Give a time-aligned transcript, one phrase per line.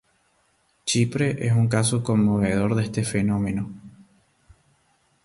[0.83, 3.71] Chipre es un caso conmovedor de este fenómeno.